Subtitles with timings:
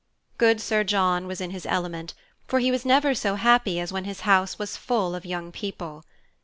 [0.39, 2.15] Good Sir John was in his element,
[2.47, 6.03] for he was never so happy as when his house was full of young people.